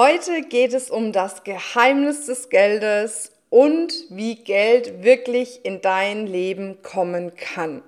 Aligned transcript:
Heute 0.00 0.42
geht 0.48 0.74
es 0.74 0.90
um 0.90 1.10
das 1.10 1.42
Geheimnis 1.42 2.26
des 2.26 2.50
Geldes 2.50 3.32
und 3.50 3.92
wie 4.10 4.36
Geld 4.36 5.02
wirklich 5.02 5.64
in 5.64 5.80
dein 5.80 6.28
Leben 6.28 6.76
kommen 6.84 7.32
kann. 7.34 7.82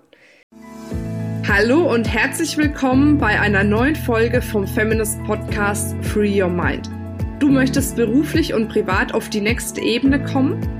Hallo 1.46 1.88
und 1.88 2.12
herzlich 2.12 2.56
willkommen 2.56 3.18
bei 3.18 3.38
einer 3.38 3.62
neuen 3.62 3.94
Folge 3.94 4.42
vom 4.42 4.66
Feminist 4.66 5.22
Podcast 5.22 5.94
Free 6.02 6.42
Your 6.42 6.48
Mind. 6.48 6.90
Du 7.38 7.48
möchtest 7.48 7.94
beruflich 7.94 8.54
und 8.54 8.66
privat 8.66 9.14
auf 9.14 9.30
die 9.30 9.40
nächste 9.40 9.80
Ebene 9.80 10.20
kommen? 10.20 10.79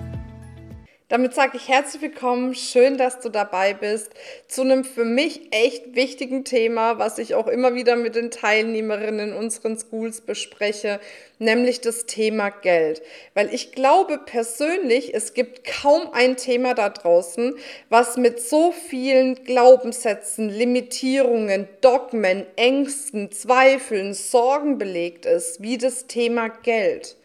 Damit 1.11 1.33
sage 1.33 1.57
ich 1.57 1.67
herzlich 1.67 2.01
willkommen, 2.01 2.55
schön, 2.55 2.97
dass 2.97 3.19
du 3.19 3.27
dabei 3.27 3.73
bist, 3.73 4.13
zu 4.47 4.61
einem 4.61 4.85
für 4.85 5.03
mich 5.03 5.49
echt 5.51 5.93
wichtigen 5.93 6.45
Thema, 6.45 6.99
was 6.99 7.17
ich 7.17 7.35
auch 7.35 7.47
immer 7.47 7.75
wieder 7.75 7.97
mit 7.97 8.15
den 8.15 8.31
Teilnehmerinnen 8.31 9.31
in 9.31 9.35
unseren 9.35 9.77
Schools 9.77 10.21
bespreche, 10.21 11.01
nämlich 11.37 11.81
das 11.81 12.05
Thema 12.05 12.47
Geld. 12.49 13.01
Weil 13.33 13.53
ich 13.53 13.73
glaube 13.73 14.19
persönlich, 14.19 15.13
es 15.13 15.33
gibt 15.33 15.65
kaum 15.65 16.13
ein 16.13 16.37
Thema 16.37 16.75
da 16.75 16.87
draußen, 16.87 17.55
was 17.89 18.15
mit 18.15 18.39
so 18.39 18.71
vielen 18.71 19.43
Glaubenssätzen, 19.43 20.47
Limitierungen, 20.47 21.67
Dogmen, 21.81 22.45
Ängsten, 22.55 23.33
Zweifeln, 23.33 24.13
Sorgen 24.13 24.77
belegt 24.77 25.25
ist, 25.25 25.61
wie 25.61 25.77
das 25.77 26.07
Thema 26.07 26.47
Geld. 26.47 27.17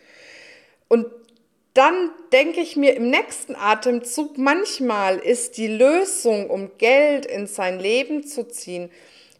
Und 0.89 1.07
dann 1.77 2.11
denke 2.33 2.61
ich 2.61 2.77
mir 2.77 2.95
im 2.95 3.11
nächsten 3.11 3.55
Atemzug, 3.55 4.39
manchmal 4.39 5.19
ist 5.19 5.59
die 5.59 5.69
Lösung, 5.69 6.49
um 6.49 6.71
Geld 6.79 7.27
in 7.27 7.47
sein 7.47 7.79
Leben 7.79 8.25
zu 8.25 8.49
ziehen, 8.49 8.91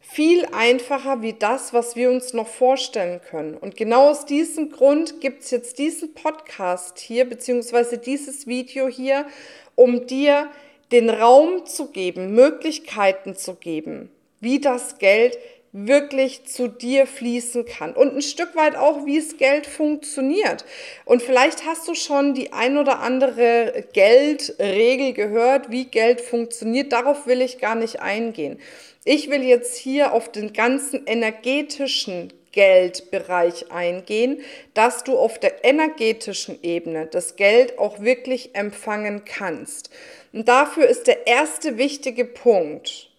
viel 0.01 0.47
einfacher 0.47 1.23
wie 1.23 1.33
das, 1.33 1.73
was 1.73 1.97
wir 1.97 2.11
uns 2.11 2.33
noch 2.33 2.47
vorstellen 2.47 3.21
können. 3.29 3.57
Und 3.57 3.77
genau 3.77 4.11
aus 4.11 4.25
diesem 4.25 4.71
Grund 4.71 5.21
gibt 5.21 5.43
es 5.43 5.51
jetzt 5.51 5.79
diesen 5.79 6.15
Podcast 6.15 6.99
hier, 6.99 7.25
beziehungsweise 7.25 7.99
dieses 7.99 8.47
Video 8.47 8.87
hier, 8.89 9.27
um 9.75 10.07
dir 10.07 10.49
den 10.93 11.11
Raum 11.11 11.67
zu 11.67 11.89
geben, 11.89 12.35
Möglichkeiten 12.35 13.35
zu 13.35 13.55
geben, 13.55 14.11
wie 14.41 14.61
das 14.61 14.99
Geld 14.99 15.39
wirklich 15.73 16.45
zu 16.45 16.69
dir 16.69 17.07
fließen 17.07 17.67
kann. 17.67 17.93
Und 17.93 18.15
ein 18.15 18.23
Stück 18.23 18.57
weit 18.57 18.77
auch, 18.77 19.05
wie 19.05 19.19
es 19.19 19.37
Geld 19.37 19.67
funktioniert. 19.67 20.65
Und 21.05 21.23
vielleicht 21.23 21.67
hast 21.67 21.87
du 21.87 21.95
schon 21.95 22.35
die 22.35 22.53
ein 22.53 22.79
oder 22.79 23.01
andere 23.01 23.85
Geldregel 23.93 25.13
gehört, 25.13 25.71
wie 25.71 25.85
Geld 25.85 26.21
funktioniert. 26.21 26.93
Darauf 26.93 27.27
will 27.27 27.41
ich 27.41 27.59
gar 27.59 27.75
nicht 27.75 28.01
eingehen. 28.01 28.59
Ich 29.05 29.31
will 29.31 29.43
jetzt 29.43 29.77
hier 29.77 30.13
auf 30.13 30.33
den 30.33 30.53
ganzen 30.53 31.07
energetischen 31.07 32.33
Geldbereich 32.57 33.71
eingehen, 33.71 34.41
dass 34.73 35.05
du 35.05 35.19
auf 35.19 35.39
der 35.39 35.63
energetischen 35.63 36.59
Ebene 36.63 37.07
das 37.07 37.37
Geld 37.37 37.79
auch 37.79 38.01
wirklich 38.01 38.55
empfangen 38.55 39.27
kannst. 39.27 39.91
Und 40.33 40.49
dafür 40.49 40.89
ist 40.89 41.07
der 41.07 41.27
erste 41.27 41.77
wichtige 41.77 42.25
Punkt, 42.25 43.11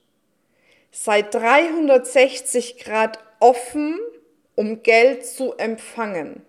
sei 1.04 1.22
360 1.22 2.80
Grad 2.80 3.20
offen, 3.40 4.00
um 4.56 4.82
Geld 4.82 5.26
zu 5.26 5.54
empfangen. 5.54 6.42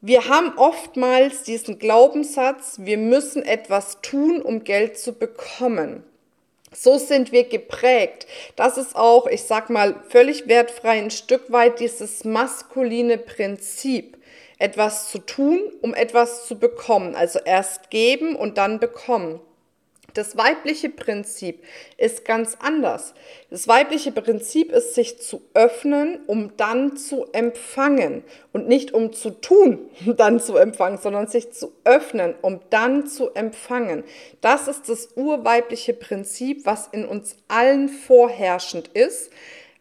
Wir 0.00 0.28
haben 0.28 0.56
oftmals 0.56 1.42
diesen 1.42 1.78
Glaubenssatz, 1.78 2.76
wir 2.78 2.96
müssen 2.96 3.42
etwas 3.42 4.00
tun, 4.00 4.40
um 4.40 4.64
Geld 4.64 4.98
zu 4.98 5.12
bekommen. 5.12 6.02
So 6.72 6.98
sind 6.98 7.30
wir 7.30 7.44
geprägt. 7.44 8.26
Das 8.56 8.78
ist 8.78 8.96
auch, 8.96 9.26
ich 9.26 9.42
sag 9.42 9.68
mal, 9.70 9.96
völlig 10.08 10.48
wertfrei 10.48 10.98
ein 10.98 11.10
Stück 11.10 11.52
weit 11.52 11.80
dieses 11.80 12.24
maskuline 12.24 13.18
Prinzip, 13.18 14.16
etwas 14.58 15.10
zu 15.10 15.18
tun, 15.18 15.60
um 15.82 15.94
etwas 15.94 16.46
zu 16.46 16.58
bekommen. 16.58 17.14
Also 17.14 17.38
erst 17.44 17.90
geben 17.90 18.34
und 18.34 18.58
dann 18.58 18.80
bekommen. 18.80 19.40
Das 20.16 20.34
weibliche 20.34 20.88
Prinzip 20.88 21.62
ist 21.98 22.24
ganz 22.24 22.56
anders. 22.58 23.12
Das 23.50 23.68
weibliche 23.68 24.12
Prinzip 24.12 24.72
ist, 24.72 24.94
sich 24.94 25.20
zu 25.20 25.42
öffnen, 25.52 26.20
um 26.26 26.56
dann 26.56 26.96
zu 26.96 27.26
empfangen. 27.32 28.24
Und 28.54 28.66
nicht 28.66 28.94
um 28.94 29.12
zu 29.12 29.30
tun, 29.30 29.90
dann 30.16 30.40
zu 30.40 30.56
empfangen, 30.56 30.96
sondern 30.96 31.26
sich 31.26 31.52
zu 31.52 31.72
öffnen, 31.84 32.34
um 32.40 32.60
dann 32.70 33.06
zu 33.06 33.34
empfangen. 33.34 34.04
Das 34.40 34.68
ist 34.68 34.88
das 34.88 35.10
urweibliche 35.16 35.92
Prinzip, 35.92 36.64
was 36.64 36.88
in 36.88 37.04
uns 37.04 37.36
allen 37.48 37.90
vorherrschend 37.90 38.88
ist 38.88 39.30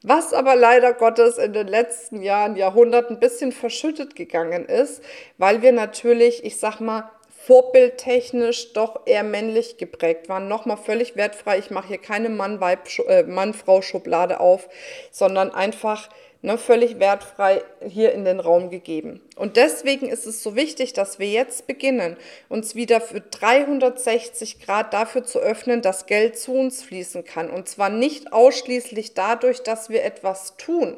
was 0.07 0.33
aber 0.33 0.55
leider 0.55 0.93
Gottes 0.93 1.39
in 1.39 1.53
den 1.53 1.67
letzten 1.67 2.21
Jahren, 2.21 2.55
Jahrhunderten 2.55 3.15
ein 3.15 3.19
bisschen 3.19 3.51
verschüttet 3.51 4.15
gegangen 4.15 4.65
ist, 4.65 5.01
weil 5.39 5.63
wir 5.63 5.71
natürlich, 5.71 6.43
ich 6.45 6.57
sag 6.57 6.79
mal, 6.79 7.09
vorbildtechnisch 7.45 8.73
doch 8.73 9.01
eher 9.05 9.23
männlich 9.23 9.77
geprägt 9.77 10.27
waren. 10.29 10.47
Nochmal 10.47 10.77
völlig 10.77 11.15
wertfrei. 11.15 11.59
Ich 11.59 11.69
mache 11.69 11.89
hier 11.89 11.99
keine 11.99 12.29
Mann-Frau-Schublade 12.29 14.33
äh, 14.35 14.37
auf, 14.37 14.67
sondern 15.11 15.53
einfach 15.53 16.09
ne, 16.41 16.57
völlig 16.57 16.99
wertfrei 16.99 17.61
hier 17.87 18.13
in 18.13 18.25
den 18.25 18.39
Raum 18.39 18.71
gegeben. 18.71 19.21
Und 19.35 19.57
deswegen 19.57 20.07
ist 20.07 20.25
es 20.25 20.41
so 20.41 20.55
wichtig, 20.55 20.93
dass 20.93 21.19
wir 21.19 21.27
jetzt 21.27 21.67
beginnen, 21.67 22.17
uns 22.49 22.73
wieder 22.73 22.99
für 22.99 23.21
360 23.21 24.61
Grad 24.61 24.91
dafür 24.93 25.23
zu 25.23 25.37
öffnen, 25.39 25.83
dass 25.83 26.07
Geld 26.07 26.39
zu 26.39 26.53
uns 26.53 26.81
fließen 26.81 27.25
kann. 27.25 27.51
Und 27.51 27.69
zwar 27.69 27.89
nicht 27.89 28.33
ausschließlich 28.33 29.13
dadurch, 29.13 29.61
dass 29.61 29.89
wir 29.89 30.03
etwas 30.03 30.57
tun. 30.57 30.97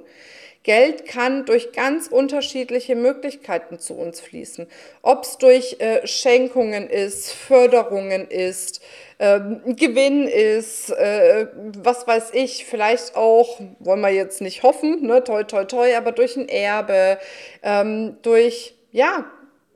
Geld 0.68 1.06
kann 1.06 1.46
durch 1.46 1.72
ganz 1.72 2.08
unterschiedliche 2.08 2.98
Möglichkeiten 2.98 3.80
zu 3.80 3.94
uns 3.94 4.20
fließen. 4.20 4.68
Ob 5.02 5.24
es 5.24 5.38
durch 5.38 5.78
äh, 5.80 6.06
Schenkungen 6.06 6.90
ist, 6.90 7.32
Förderungen 7.32 8.28
ist, 8.28 8.82
äh, 9.18 9.40
Gewinn 9.66 10.28
ist, 10.28 10.90
äh, 10.90 11.48
was 11.78 12.06
weiß 12.06 12.32
ich, 12.34 12.66
vielleicht 12.66 13.16
auch, 13.16 13.62
wollen 13.80 14.02
wir 14.02 14.10
jetzt 14.10 14.42
nicht 14.42 14.62
hoffen, 14.62 15.08
ne, 15.08 15.24
toi, 15.24 15.46
toi, 15.46 15.64
toi, 15.64 15.96
aber 15.96 16.12
durch 16.12 16.36
ein 16.36 16.50
Erbe, 16.50 17.18
ähm, 17.64 18.18
durch, 18.22 18.76
ja, 18.92 19.24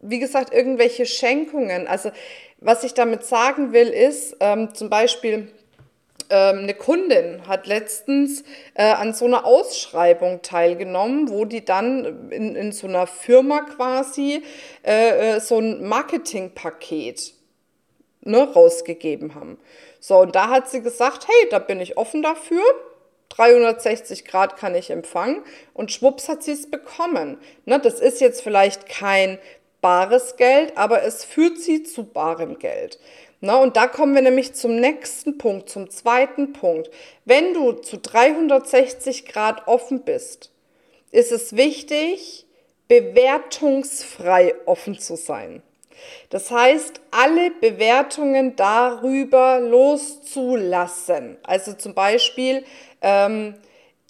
wie 0.01 0.19
gesagt, 0.19 0.53
irgendwelche 0.53 1.05
Schenkungen. 1.05 1.87
Also 1.87 2.11
was 2.59 2.83
ich 2.83 2.93
damit 2.93 3.23
sagen 3.23 3.71
will, 3.71 3.87
ist 3.87 4.35
ähm, 4.41 4.73
zum 4.73 4.89
Beispiel, 4.89 5.47
ähm, 6.31 6.59
eine 6.59 6.73
Kundin 6.73 7.47
hat 7.47 7.67
letztens 7.67 8.43
äh, 8.73 8.83
an 8.83 9.13
so 9.13 9.25
einer 9.25 9.45
Ausschreibung 9.45 10.41
teilgenommen, 10.41 11.29
wo 11.29 11.45
die 11.45 11.63
dann 11.63 12.31
in, 12.31 12.55
in 12.55 12.71
so 12.71 12.87
einer 12.87 13.05
Firma 13.05 13.61
quasi 13.61 14.43
äh, 14.83 15.35
äh 15.35 15.39
so 15.39 15.59
ein 15.59 15.83
Marketingpaket 15.83 17.33
ne, 18.21 18.39
rausgegeben 18.39 19.35
haben. 19.35 19.59
So, 19.99 20.19
und 20.19 20.35
da 20.35 20.49
hat 20.49 20.69
sie 20.69 20.81
gesagt, 20.81 21.27
hey, 21.27 21.49
da 21.49 21.59
bin 21.59 21.79
ich 21.79 21.97
offen 21.97 22.23
dafür. 22.23 22.63
360 23.29 24.25
Grad 24.25 24.57
kann 24.57 24.75
ich 24.75 24.89
empfangen 24.89 25.43
und 25.73 25.91
schwupps 25.91 26.27
hat 26.27 26.43
sie 26.43 26.51
es 26.51 26.69
bekommen. 26.69 27.37
Ne, 27.65 27.79
das 27.79 27.99
ist 27.99 28.19
jetzt 28.19 28.41
vielleicht 28.41 28.87
kein 28.89 29.39
bares 29.81 30.35
Geld, 30.35 30.77
aber 30.77 31.03
es 31.03 31.23
führt 31.25 31.59
sie 31.59 31.83
zu 31.83 32.03
barem 32.03 32.59
Geld. 32.59 32.99
Na, 33.43 33.57
und 33.57 33.75
da 33.75 33.87
kommen 33.87 34.13
wir 34.13 34.21
nämlich 34.21 34.53
zum 34.53 34.75
nächsten 34.75 35.39
Punkt, 35.39 35.67
zum 35.67 35.89
zweiten 35.89 36.53
Punkt. 36.53 36.91
Wenn 37.25 37.55
du 37.55 37.73
zu 37.73 37.97
360 37.97 39.25
Grad 39.25 39.67
offen 39.67 40.03
bist, 40.03 40.51
ist 41.09 41.31
es 41.31 41.55
wichtig, 41.55 42.45
bewertungsfrei 42.87 44.53
offen 44.67 44.99
zu 44.99 45.15
sein. 45.15 45.63
Das 46.29 46.51
heißt, 46.51 47.01
alle 47.09 47.49
Bewertungen 47.51 48.55
darüber 48.55 49.59
loszulassen. 49.59 51.37
Also 51.43 51.73
zum 51.73 51.95
Beispiel, 51.95 52.63
ähm, 53.01 53.55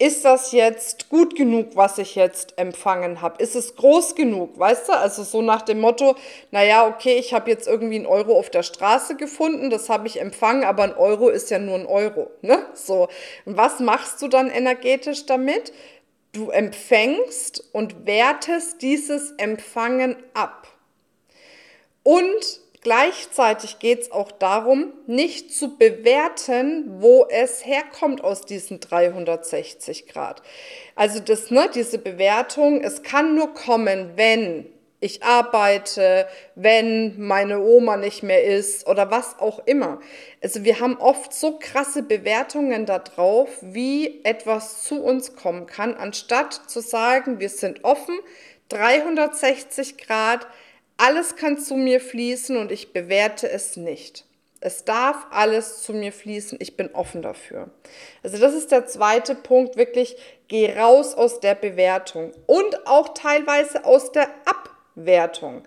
ist 0.02 0.26
das 0.26 0.52
jetzt 0.52 1.10
gut 1.10 1.36
genug, 1.36 1.76
was 1.76 2.00
ich 2.00 2.16
jetzt 2.16 2.58
empfangen 2.58 3.22
habe? 3.22 3.42
Ist 3.42 3.56
es 3.56 3.76
groß 3.76 4.16
genug, 4.16 4.58
weißt 4.58 4.90
du? 4.90 4.94
Also 4.94 5.24
so 5.24 5.44
nach 5.44 5.62
dem 5.62 5.80
Motto, 5.80 6.16
naja, 6.50 6.88
okay, 6.88 7.20
ich 7.20 7.36
habe 7.36 7.52
jetzt 7.52 7.68
irgendwie 7.68 7.98
einen 7.98 8.08
Euro 8.08 8.36
auf 8.36 8.50
der 8.50 8.64
Straße 8.64 9.16
gefunden, 9.16 9.70
das 9.70 9.90
habe 9.90 10.08
ich 10.08 10.20
empfangen, 10.20 10.64
aber 10.64 10.84
ein 10.84 10.96
Euro 10.96 11.30
ist 11.30 11.52
ja 11.52 11.60
nur 11.60 11.76
ein 11.76 11.86
Euro, 11.86 12.32
ne? 12.42 12.66
So, 12.74 13.10
und 13.46 13.58
was 13.58 13.80
machst 13.80 14.24
du 14.24 14.28
dann 14.28 14.50
energetisch 14.50 15.28
damit? 15.28 15.72
Du 16.32 16.50
empfängst 16.50 17.64
und 17.72 18.08
wertest 18.08 18.82
dieses 18.82 19.34
Empfangen 19.38 20.16
ab. 20.34 20.68
Und 22.02 22.61
Gleichzeitig 22.82 23.78
geht 23.78 24.02
es 24.02 24.12
auch 24.12 24.32
darum, 24.32 24.92
nicht 25.06 25.54
zu 25.54 25.78
bewerten, 25.78 26.96
wo 27.00 27.28
es 27.30 27.64
herkommt 27.64 28.24
aus 28.24 28.42
diesen 28.42 28.80
360 28.80 30.08
Grad. 30.08 30.42
Also 30.96 31.20
das, 31.20 31.52
ne, 31.52 31.70
diese 31.74 32.00
Bewertung, 32.00 32.82
es 32.82 33.04
kann 33.04 33.36
nur 33.36 33.54
kommen, 33.54 34.14
wenn 34.16 34.66
ich 35.00 35.24
arbeite, 35.24 36.28
wenn 36.56 37.20
meine 37.20 37.60
Oma 37.60 37.98
nicht 37.98 38.24
mehr 38.24 38.44
ist 38.44 38.88
oder 38.88 39.12
was 39.12 39.38
auch 39.40 39.60
immer. 39.66 40.00
Also 40.42 40.64
wir 40.64 40.80
haben 40.80 40.98
oft 40.98 41.34
so 41.34 41.58
krasse 41.60 42.04
Bewertungen 42.04 42.88
darauf, 42.88 43.50
wie 43.62 44.24
etwas 44.24 44.84
zu 44.84 45.04
uns 45.04 45.36
kommen 45.36 45.66
kann, 45.66 45.96
anstatt 45.96 46.54
zu 46.54 46.82
sagen, 46.82 47.40
wir 47.40 47.50
sind 47.50 47.84
offen, 47.84 48.16
360 48.70 49.98
Grad, 49.98 50.48
alles 51.02 51.36
kann 51.36 51.58
zu 51.58 51.76
mir 51.76 52.00
fließen 52.00 52.58
und 52.58 52.72
ich 52.72 52.94
bewerte 52.94 53.50
es 53.50 53.76
nicht. 53.76 54.26
Es 54.60 54.86
darf 54.86 55.26
alles 55.32 55.82
zu 55.82 55.94
mir 55.94 56.12
fließen. 56.12 56.60
Ich 56.62 56.78
bin 56.78 56.94
offen 56.94 57.24
dafür. 57.24 57.72
Also 58.22 58.38
das 58.38 58.54
ist 58.54 58.72
der 58.72 58.86
zweite 58.86 59.34
Punkt. 59.34 59.78
Wirklich, 59.78 60.16
geh 60.48 60.72
raus 60.78 61.16
aus 61.16 61.40
der 61.40 61.56
Bewertung 61.56 62.32
und 62.46 62.86
auch 62.86 63.16
teilweise 63.16 63.84
aus 63.84 64.12
der 64.12 64.30
Abwertung. 64.46 65.64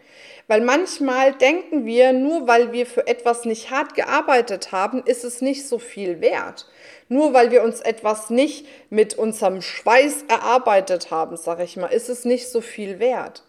Weil 0.46 0.60
manchmal 0.60 1.32
denken 1.32 1.84
wir, 1.84 2.12
nur 2.12 2.46
weil 2.46 2.70
wir 2.70 2.86
für 2.86 3.08
etwas 3.08 3.44
nicht 3.44 3.72
hart 3.72 3.96
gearbeitet 3.96 4.70
haben, 4.70 5.02
ist 5.04 5.24
es 5.24 5.40
nicht 5.40 5.66
so 5.66 5.80
viel 5.80 6.20
wert. 6.20 6.68
Nur 7.08 7.32
weil 7.32 7.50
wir 7.50 7.64
uns 7.64 7.80
etwas 7.80 8.30
nicht 8.30 8.68
mit 8.88 9.14
unserem 9.14 9.62
Schweiß 9.62 10.26
erarbeitet 10.28 11.10
haben, 11.10 11.36
sage 11.36 11.64
ich 11.64 11.76
mal, 11.76 11.88
ist 11.88 12.08
es 12.08 12.24
nicht 12.24 12.48
so 12.48 12.60
viel 12.60 13.00
wert. 13.00 13.42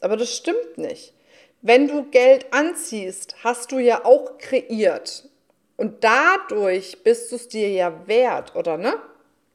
Aber 0.00 0.16
das 0.16 0.32
stimmt 0.32 0.78
nicht. 0.78 1.14
Wenn 1.64 1.86
du 1.86 2.10
Geld 2.10 2.52
anziehst, 2.52 3.36
hast 3.44 3.70
du 3.70 3.78
ja 3.78 4.04
auch 4.04 4.36
kreiert. 4.38 5.28
Und 5.76 6.02
dadurch 6.02 7.04
bist 7.04 7.30
du 7.30 7.36
es 7.36 7.46
dir 7.46 7.70
ja 7.70 8.06
wert, 8.08 8.56
oder 8.56 8.76
ne? 8.76 8.94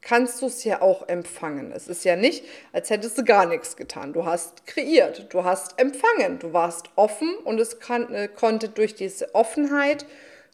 Kannst 0.00 0.40
du 0.40 0.46
es 0.46 0.64
ja 0.64 0.80
auch 0.80 1.06
empfangen. 1.06 1.70
Es 1.70 1.86
ist 1.86 2.04
ja 2.04 2.16
nicht, 2.16 2.44
als 2.72 2.88
hättest 2.88 3.18
du 3.18 3.24
gar 3.24 3.44
nichts 3.44 3.76
getan. 3.76 4.14
Du 4.14 4.24
hast 4.24 4.66
kreiert, 4.66 5.26
du 5.34 5.44
hast 5.44 5.78
empfangen, 5.78 6.38
du 6.38 6.54
warst 6.54 6.88
offen 6.96 7.34
und 7.44 7.60
es 7.60 7.78
kann, 7.78 8.14
äh, 8.14 8.28
konnte 8.28 8.70
durch 8.70 8.94
diese 8.94 9.34
Offenheit 9.34 10.06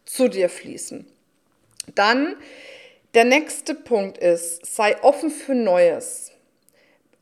zu 0.04 0.26
dir 0.26 0.48
fließen. 0.48 1.06
Dann 1.94 2.34
der 3.14 3.24
nächste 3.24 3.76
Punkt 3.76 4.18
ist, 4.18 4.66
sei 4.66 5.00
offen 5.04 5.30
für 5.30 5.54
Neues. 5.54 6.32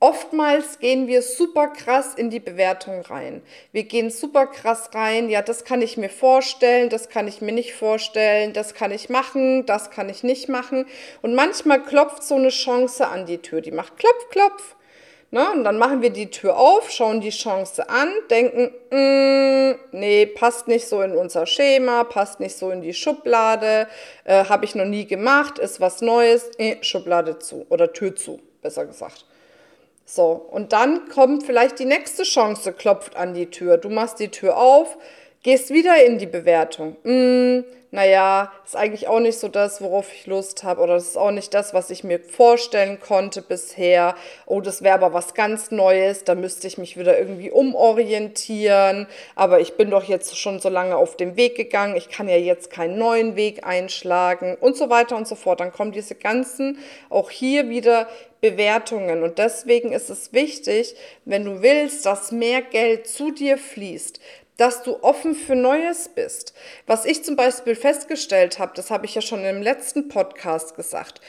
Oftmals 0.02 0.80
gehen 0.80 1.06
wir 1.06 1.22
super 1.22 1.68
krass 1.68 2.14
in 2.16 2.28
die 2.28 2.40
Bewertung 2.40 3.02
rein. 3.02 3.40
Wir 3.70 3.84
gehen 3.84 4.10
super 4.10 4.48
krass 4.48 4.90
rein, 4.94 5.30
ja, 5.30 5.42
das 5.42 5.64
kann 5.64 5.80
ich 5.80 5.96
mir 5.96 6.08
vorstellen, 6.08 6.88
das 6.88 7.08
kann 7.08 7.28
ich 7.28 7.40
mir 7.40 7.52
nicht 7.52 7.72
vorstellen, 7.72 8.52
das 8.52 8.74
kann 8.74 8.90
ich 8.90 9.10
machen, 9.10 9.64
das 9.64 9.92
kann 9.92 10.08
ich 10.08 10.24
nicht 10.24 10.48
machen. 10.48 10.86
Und 11.22 11.36
manchmal 11.36 11.80
klopft 11.84 12.24
so 12.24 12.34
eine 12.34 12.48
Chance 12.48 13.06
an 13.06 13.26
die 13.26 13.38
Tür, 13.38 13.60
die 13.60 13.70
macht 13.70 13.96
klopf, 13.96 14.28
klopf. 14.30 14.74
Ne? 15.30 15.48
Und 15.52 15.62
dann 15.62 15.78
machen 15.78 16.02
wir 16.02 16.10
die 16.10 16.32
Tür 16.32 16.56
auf, 16.56 16.90
schauen 16.90 17.20
die 17.20 17.30
Chance 17.30 17.88
an, 17.88 18.08
denken, 18.28 18.74
mm, 18.90 19.78
nee, 19.92 20.26
passt 20.26 20.66
nicht 20.66 20.88
so 20.88 21.00
in 21.02 21.16
unser 21.16 21.46
Schema, 21.46 22.02
passt 22.02 22.40
nicht 22.40 22.56
so 22.56 22.72
in 22.72 22.80
die 22.80 22.92
Schublade, 22.92 23.86
äh, 24.24 24.46
habe 24.46 24.64
ich 24.64 24.74
noch 24.74 24.84
nie 24.84 25.06
gemacht, 25.06 25.60
ist 25.60 25.80
was 25.80 26.00
Neues, 26.00 26.50
eh, 26.58 26.82
Schublade 26.82 27.38
zu 27.38 27.66
oder 27.68 27.92
Tür 27.92 28.16
zu, 28.16 28.40
besser 28.62 28.84
gesagt. 28.84 29.26
So, 30.14 30.32
und 30.32 30.74
dann 30.74 31.08
kommt 31.08 31.44
vielleicht 31.44 31.78
die 31.78 31.86
nächste 31.86 32.24
Chance, 32.24 32.74
klopft 32.74 33.16
an 33.16 33.32
die 33.32 33.46
Tür. 33.46 33.78
Du 33.78 33.88
machst 33.88 34.20
die 34.20 34.28
Tür 34.28 34.58
auf, 34.58 34.98
gehst 35.42 35.70
wieder 35.70 36.04
in 36.04 36.18
die 36.18 36.26
Bewertung. 36.26 36.96
Hm, 37.02 37.64
naja, 37.94 38.50
ist 38.64 38.74
eigentlich 38.74 39.06
auch 39.06 39.20
nicht 39.20 39.38
so 39.38 39.48
das, 39.48 39.82
worauf 39.82 40.10
ich 40.14 40.26
Lust 40.26 40.64
habe, 40.64 40.80
oder 40.80 40.94
das 40.94 41.08
ist 41.08 41.18
auch 41.18 41.30
nicht 41.30 41.52
das, 41.52 41.74
was 41.74 41.90
ich 41.90 42.04
mir 42.04 42.20
vorstellen 42.20 42.98
konnte 42.98 43.42
bisher. 43.42 44.14
Oh, 44.46 44.62
das 44.62 44.82
wäre 44.82 44.94
aber 44.94 45.12
was 45.12 45.34
ganz 45.34 45.70
Neues, 45.70 46.24
da 46.24 46.34
müsste 46.34 46.66
ich 46.68 46.78
mich 46.78 46.96
wieder 46.96 47.18
irgendwie 47.18 47.50
umorientieren. 47.50 49.08
Aber 49.34 49.60
ich 49.60 49.74
bin 49.74 49.90
doch 49.90 50.04
jetzt 50.04 50.38
schon 50.38 50.58
so 50.58 50.70
lange 50.70 50.96
auf 50.96 51.18
dem 51.18 51.36
Weg 51.36 51.54
gegangen, 51.54 51.94
ich 51.94 52.08
kann 52.08 52.30
ja 52.30 52.38
jetzt 52.38 52.70
keinen 52.70 52.96
neuen 52.96 53.36
Weg 53.36 53.66
einschlagen 53.66 54.56
und 54.58 54.74
so 54.74 54.88
weiter 54.88 55.14
und 55.14 55.28
so 55.28 55.34
fort. 55.34 55.60
Dann 55.60 55.72
kommen 55.72 55.92
diese 55.92 56.14
ganzen, 56.14 56.78
auch 57.10 57.28
hier 57.28 57.68
wieder 57.68 58.08
Bewertungen. 58.40 59.22
Und 59.22 59.38
deswegen 59.38 59.92
ist 59.92 60.10
es 60.10 60.32
wichtig, 60.32 60.96
wenn 61.24 61.44
du 61.44 61.62
willst, 61.62 62.06
dass 62.06 62.32
mehr 62.32 62.60
Geld 62.60 63.06
zu 63.06 63.30
dir 63.30 63.56
fließt, 63.56 64.18
dass 64.62 64.84
du 64.84 65.02
offen 65.02 65.34
für 65.34 65.56
Neues 65.56 66.08
bist. 66.08 66.54
Was 66.86 67.04
ich 67.04 67.24
zum 67.24 67.34
Beispiel 67.34 67.74
festgestellt 67.74 68.60
habe, 68.60 68.70
das 68.76 68.92
habe 68.92 69.06
ich 69.06 69.14
ja 69.16 69.20
schon 69.20 69.44
im 69.44 69.60
letzten 69.60 70.06
Podcast 70.06 70.76
gesagt. 70.76 71.20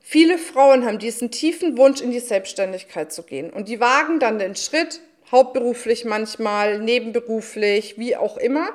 Viele 0.00 0.38
Frauen 0.38 0.84
haben 0.84 0.98
diesen 0.98 1.30
tiefen 1.30 1.78
Wunsch, 1.78 2.00
in 2.00 2.10
die 2.10 2.18
Selbstständigkeit 2.18 3.12
zu 3.12 3.22
gehen. 3.22 3.50
Und 3.50 3.68
die 3.68 3.78
wagen 3.78 4.18
dann 4.18 4.40
den 4.40 4.56
Schritt, 4.56 4.98
hauptberuflich 5.30 6.04
manchmal, 6.04 6.80
nebenberuflich, 6.80 7.96
wie 7.96 8.16
auch 8.16 8.38
immer, 8.38 8.70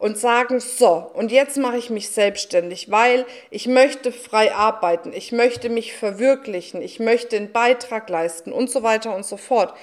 und 0.00 0.18
sagen, 0.18 0.58
so, 0.58 1.08
und 1.14 1.30
jetzt 1.30 1.56
mache 1.56 1.76
ich 1.76 1.90
mich 1.90 2.08
selbstständig, 2.08 2.90
weil 2.90 3.24
ich 3.50 3.68
möchte 3.68 4.10
frei 4.10 4.52
arbeiten, 4.52 5.12
ich 5.12 5.30
möchte 5.30 5.68
mich 5.68 5.94
verwirklichen, 5.94 6.82
ich 6.82 6.98
möchte 6.98 7.36
einen 7.36 7.52
Beitrag 7.52 8.10
leisten 8.10 8.50
und 8.50 8.68
so 8.68 8.82
weiter 8.82 9.14
und 9.14 9.24
so 9.24 9.36
fort 9.36 9.74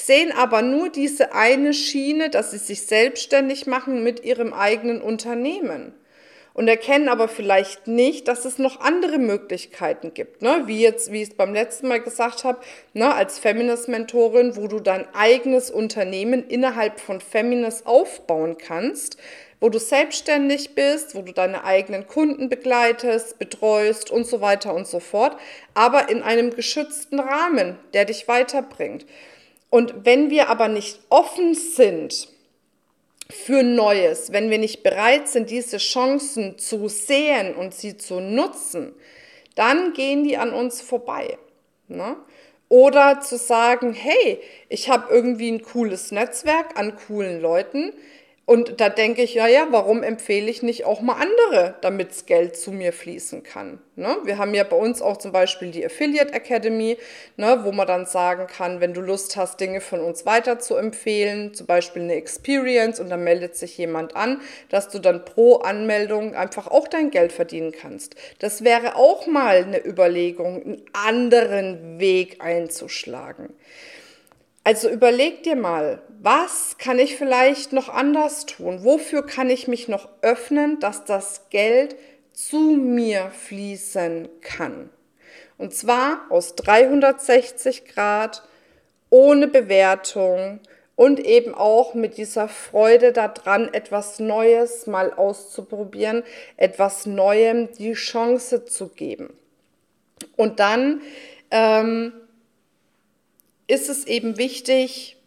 sehen 0.00 0.32
aber 0.32 0.62
nur 0.62 0.88
diese 0.88 1.34
eine 1.34 1.74
Schiene, 1.74 2.30
dass 2.30 2.50
sie 2.50 2.58
sich 2.58 2.82
selbstständig 2.82 3.66
machen 3.66 4.02
mit 4.02 4.24
ihrem 4.24 4.52
eigenen 4.52 5.00
Unternehmen 5.00 5.94
und 6.58 6.66
erkennen 6.66 7.08
aber 7.08 7.28
vielleicht 7.28 7.86
nicht, 7.86 8.26
dass 8.26 8.44
es 8.44 8.58
noch 8.58 8.80
andere 8.80 9.18
Möglichkeiten 9.18 10.12
gibt, 10.12 10.42
ne? 10.42 10.64
wie 10.66 10.80
jetzt, 10.80 11.12
wie 11.12 11.22
ich 11.22 11.28
es 11.28 11.36
beim 11.36 11.54
letzten 11.54 11.86
Mal 11.86 12.00
gesagt 12.00 12.42
habe, 12.42 12.58
ne? 12.94 13.14
als 13.14 13.38
Feminist-Mentorin, 13.38 14.56
wo 14.56 14.66
du 14.66 14.80
dein 14.80 15.06
eigenes 15.14 15.70
Unternehmen 15.70 16.48
innerhalb 16.48 16.98
von 16.98 17.20
Feminist 17.20 17.86
aufbauen 17.86 18.58
kannst, 18.58 19.18
wo 19.60 19.68
du 19.68 19.78
selbstständig 19.78 20.74
bist, 20.74 21.14
wo 21.14 21.22
du 21.22 21.32
deine 21.32 21.62
eigenen 21.62 22.08
Kunden 22.08 22.48
begleitest, 22.48 23.38
betreust 23.38 24.10
und 24.10 24.26
so 24.26 24.40
weiter 24.40 24.74
und 24.74 24.88
so 24.88 24.98
fort, 24.98 25.36
aber 25.74 26.08
in 26.08 26.22
einem 26.22 26.50
geschützten 26.50 27.20
Rahmen, 27.20 27.78
der 27.94 28.04
dich 28.04 28.26
weiterbringt. 28.26 29.06
Und 29.70 30.04
wenn 30.04 30.30
wir 30.30 30.48
aber 30.48 30.68
nicht 30.68 31.00
offen 31.10 31.54
sind 31.54 32.28
für 33.30 33.62
Neues, 33.62 34.32
wenn 34.32 34.50
wir 34.50 34.58
nicht 34.58 34.82
bereit 34.82 35.28
sind, 35.28 35.50
diese 35.50 35.76
Chancen 35.76 36.58
zu 36.58 36.88
sehen 36.88 37.54
und 37.54 37.74
sie 37.74 37.96
zu 37.96 38.20
nutzen, 38.20 38.94
dann 39.54 39.92
gehen 39.92 40.24
die 40.24 40.38
an 40.38 40.52
uns 40.52 40.80
vorbei. 40.80 41.36
Ne? 41.88 42.16
Oder 42.70 43.20
zu 43.20 43.36
sagen, 43.36 43.92
hey, 43.92 44.40
ich 44.68 44.88
habe 44.88 45.12
irgendwie 45.12 45.50
ein 45.50 45.62
cooles 45.62 46.12
Netzwerk 46.12 46.78
an 46.78 46.96
coolen 46.96 47.40
Leuten, 47.40 47.92
und 48.48 48.80
da 48.80 48.88
denke 48.88 49.20
ich, 49.20 49.34
ja, 49.34 49.46
ja, 49.46 49.66
warum 49.72 50.02
empfehle 50.02 50.48
ich 50.48 50.62
nicht 50.62 50.86
auch 50.86 51.02
mal 51.02 51.20
andere, 51.20 51.74
damit 51.82 52.26
Geld 52.26 52.56
zu 52.56 52.72
mir 52.72 52.94
fließen 52.94 53.42
kann? 53.42 53.78
Ne? 53.94 54.16
Wir 54.24 54.38
haben 54.38 54.54
ja 54.54 54.64
bei 54.64 54.74
uns 54.74 55.02
auch 55.02 55.18
zum 55.18 55.32
Beispiel 55.32 55.70
die 55.70 55.84
Affiliate 55.84 56.32
Academy, 56.32 56.96
ne, 57.36 57.60
wo 57.64 57.72
man 57.72 57.86
dann 57.86 58.06
sagen 58.06 58.46
kann, 58.46 58.80
wenn 58.80 58.94
du 58.94 59.02
Lust 59.02 59.36
hast, 59.36 59.60
Dinge 59.60 59.82
von 59.82 60.00
uns 60.00 60.24
weiter 60.24 60.58
zu 60.60 60.76
empfehlen, 60.76 61.52
zum 61.52 61.66
Beispiel 61.66 62.00
eine 62.00 62.14
Experience 62.14 63.00
und 63.00 63.10
dann 63.10 63.22
meldet 63.22 63.54
sich 63.54 63.76
jemand 63.76 64.16
an, 64.16 64.40
dass 64.70 64.88
du 64.88 64.98
dann 64.98 65.26
pro 65.26 65.56
Anmeldung 65.56 66.34
einfach 66.34 66.68
auch 66.68 66.88
dein 66.88 67.10
Geld 67.10 67.32
verdienen 67.32 67.72
kannst. 67.72 68.14
Das 68.38 68.64
wäre 68.64 68.96
auch 68.96 69.26
mal 69.26 69.56
eine 69.56 69.84
Überlegung, 69.84 70.62
einen 70.62 70.82
anderen 70.94 72.00
Weg 72.00 72.42
einzuschlagen. 72.42 73.52
Also 74.64 74.88
überleg 74.88 75.42
dir 75.44 75.56
mal, 75.56 76.00
was 76.20 76.78
kann 76.78 76.98
ich 76.98 77.16
vielleicht 77.16 77.72
noch 77.72 77.88
anders 77.88 78.46
tun? 78.46 78.84
Wofür 78.84 79.24
kann 79.24 79.50
ich 79.50 79.68
mich 79.68 79.88
noch 79.88 80.08
öffnen, 80.20 80.80
dass 80.80 81.04
das 81.04 81.48
Geld 81.50 81.96
zu 82.32 82.58
mir 82.58 83.30
fließen 83.30 84.28
kann? 84.40 84.90
Und 85.58 85.74
zwar 85.74 86.26
aus 86.30 86.54
360 86.56 87.84
Grad, 87.84 88.42
ohne 89.10 89.48
Bewertung 89.48 90.60
und 90.96 91.20
eben 91.20 91.54
auch 91.54 91.94
mit 91.94 92.16
dieser 92.16 92.48
Freude 92.48 93.12
daran, 93.12 93.72
etwas 93.72 94.18
Neues 94.18 94.86
mal 94.86 95.12
auszuprobieren, 95.12 96.24
etwas 96.56 97.06
Neuem 97.06 97.72
die 97.72 97.92
Chance 97.92 98.64
zu 98.64 98.88
geben. 98.88 99.32
Und 100.36 100.58
dann 100.58 101.00
ähm, 101.52 102.12
ist 103.68 103.88
es 103.88 104.06
eben 104.06 104.38
wichtig, 104.38 105.17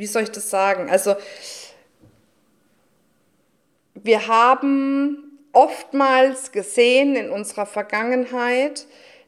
wie 0.00 0.06
soll 0.06 0.22
ich 0.22 0.30
das 0.30 0.48
sagen? 0.48 0.90
Also 0.90 1.14
wir 3.94 4.26
haben 4.26 5.38
oftmals 5.52 6.52
gesehen 6.52 7.16
in 7.16 7.30
unserer 7.30 7.66
Vergangenheit, 7.66 8.86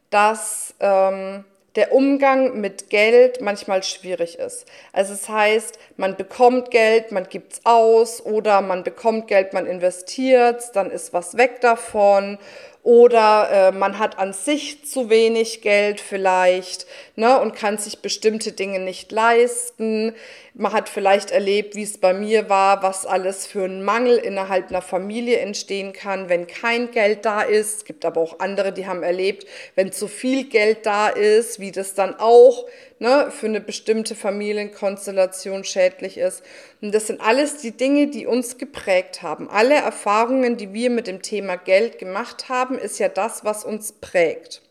dass 0.08 0.74
ähm, 0.80 1.44
der 1.76 1.92
Umgang 1.92 2.60
mit 2.60 2.88
Geld 2.88 3.40
manchmal 3.42 3.82
schwierig 3.82 4.38
ist. 4.38 4.66
Also 4.92 5.12
es 5.12 5.22
das 5.22 5.28
heißt, 5.28 5.78
man 5.96 6.16
bekommt 6.16 6.70
Geld, 6.70 7.12
man 7.12 7.28
gibt 7.28 7.54
es 7.54 7.60
aus 7.64 8.24
oder 8.24 8.62
man 8.62 8.82
bekommt 8.82 9.28
Geld, 9.28 9.52
man 9.52 9.66
investiert, 9.66 10.70
dann 10.74 10.90
ist 10.90 11.12
was 11.12 11.36
weg 11.36 11.60
davon 11.60 12.38
oder 12.82 13.48
äh, 13.50 13.72
man 13.72 14.00
hat 14.00 14.18
an 14.18 14.32
sich 14.32 14.84
zu 14.84 15.08
wenig 15.08 15.62
Geld 15.62 16.00
vielleicht 16.00 16.86
ne, 17.14 17.40
und 17.40 17.54
kann 17.54 17.78
sich 17.78 18.00
bestimmte 18.00 18.50
Dinge 18.50 18.80
nicht 18.80 19.12
leisten. 19.12 20.14
Man 20.54 20.72
hat 20.72 20.88
vielleicht 20.88 21.30
erlebt, 21.30 21.76
wie 21.76 21.84
es 21.84 21.98
bei 21.98 22.12
mir 22.12 22.48
war, 22.48 22.82
was 22.82 23.06
alles 23.06 23.46
für 23.46 23.64
ein 23.64 23.84
Mangel 23.84 24.16
innerhalb 24.18 24.68
einer 24.68 24.82
Familie 24.82 25.38
entstehen 25.38 25.92
kann, 25.92 26.28
wenn 26.28 26.48
kein 26.48 26.90
Geld 26.90 27.24
da 27.24 27.42
ist. 27.42 27.78
Es 27.78 27.84
gibt 27.84 28.04
aber 28.04 28.20
auch 28.20 28.40
andere, 28.40 28.72
die 28.72 28.88
haben 28.88 29.04
erlebt, 29.04 29.46
wenn 29.76 29.92
zu 29.92 30.08
viel 30.08 30.48
Geld 30.48 30.84
da 30.84 31.08
ist, 31.08 31.60
wie 31.60 31.70
das 31.70 31.94
dann 31.94 32.16
auch 32.18 32.66
ne, 33.02 33.32
für 33.32 33.46
eine 33.46 33.60
bestimmte 33.60 34.14
Familienkonstellation 34.14 35.64
schädlich 35.64 36.16
ist. 36.16 36.42
Und 36.80 36.94
das 36.94 37.08
sind 37.08 37.20
alles 37.20 37.56
die 37.56 37.72
Dinge, 37.72 38.06
die 38.06 38.26
uns 38.26 38.58
geprägt 38.58 39.22
haben. 39.22 39.50
Alle 39.50 39.74
Erfahrungen, 39.74 40.56
die 40.56 40.72
wir 40.72 40.88
mit 40.88 41.08
dem 41.08 41.20
Thema 41.20 41.56
Geld 41.56 41.98
gemacht 41.98 42.48
haben, 42.48 42.78
ist 42.78 43.00
ja 43.00 43.08
das, 43.08 43.44
was 43.44 43.64
uns 43.64 43.92
prägt. 43.92 44.62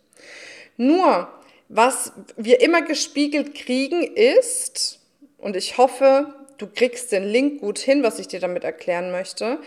Nur, 0.78 1.28
was 1.68 2.14
wir 2.38 2.62
immer 2.62 2.82
gespiegelt 2.82 3.54
kriegen, 3.54 4.02
ist, 4.02 5.00
und 5.38 5.58
ich 5.58 5.78
hoffe, 5.78 6.34
du 6.58 6.68
kriegst 6.68 7.12
den 7.12 7.26
Link 7.26 7.60
gut 7.60 7.80
hin, 7.80 8.02
was 8.02 8.18
ich 8.18 8.30
dir 8.30 8.40
damit 8.40 8.64
erklären 8.64 9.12
möchte, 9.12 9.60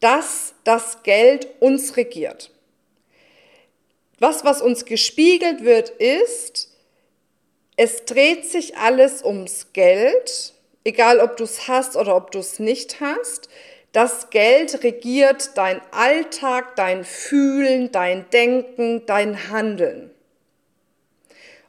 dass 0.00 0.54
das 0.64 1.02
Geld 1.02 1.46
uns 1.60 1.98
regiert. 1.98 2.50
Was, 4.18 4.46
was 4.46 4.62
uns 4.62 4.86
gespiegelt 4.86 5.62
wird, 5.62 5.90
ist, 5.90 6.70
es 7.76 8.06
dreht 8.06 8.46
sich 8.46 8.76
alles 8.78 9.22
ums 9.22 9.72
Geld, 9.72 10.54
egal 10.84 11.20
ob 11.20 11.36
du 11.36 11.44
es 11.44 11.68
hast 11.68 11.96
oder 11.96 12.16
ob 12.16 12.30
du 12.30 12.38
es 12.38 12.58
nicht 12.58 13.00
hast. 13.00 13.48
Das 13.92 14.30
Geld 14.30 14.82
regiert 14.82 15.56
dein 15.56 15.80
Alltag, 15.90 16.76
dein 16.76 17.04
Fühlen, 17.04 17.92
dein 17.92 18.28
Denken, 18.30 19.04
dein 19.06 19.50
Handeln. 19.50 20.10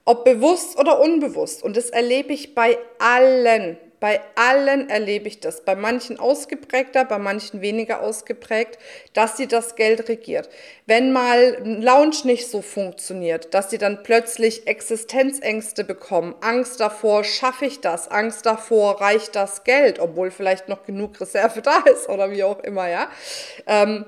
Ob 0.05 0.23
bewusst 0.23 0.77
oder 0.79 1.01
unbewusst. 1.01 1.63
Und 1.63 1.75
das 1.75 1.89
erlebe 1.89 2.31
ich 2.31 2.55
bei 2.55 2.77
allen. 2.99 3.77
Bei 3.99 4.21
allen 4.35 4.89
erlebe 4.89 5.27
ich 5.27 5.39
das. 5.39 5.65
Bei 5.65 5.75
manchen 5.75 6.19
ausgeprägter, 6.19 7.03
bei 7.05 7.17
manchen 7.17 7.61
weniger 7.61 8.01
ausgeprägt, 8.01 8.77
dass 9.13 9.37
sie 9.37 9.47
das 9.47 9.75
Geld 9.75 10.07
regiert. 10.07 10.49
Wenn 10.85 11.11
mal 11.11 11.57
ein 11.63 11.81
Lounge 11.81 12.17
nicht 12.25 12.47
so 12.47 12.61
funktioniert, 12.61 13.53
dass 13.55 13.71
sie 13.71 13.79
dann 13.79 14.03
plötzlich 14.03 14.67
Existenzängste 14.67 15.83
bekommen, 15.83 16.35
Angst 16.41 16.79
davor, 16.79 17.23
schaffe 17.23 17.65
ich 17.65 17.81
das, 17.81 18.07
Angst 18.07 18.45
davor, 18.45 19.01
reicht 19.01 19.35
das 19.35 19.63
Geld, 19.63 19.99
obwohl 19.99 20.29
vielleicht 20.29 20.69
noch 20.69 20.85
genug 20.85 21.19
Reserve 21.19 21.61
da 21.63 21.79
ist 21.91 22.07
oder 22.07 22.29
wie 22.31 22.43
auch 22.43 22.59
immer, 22.59 22.87
ja. 22.87 23.09
Ähm, 23.65 24.05